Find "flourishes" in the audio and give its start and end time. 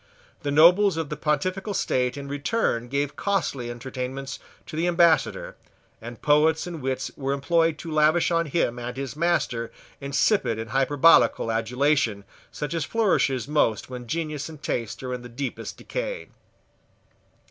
12.83-13.47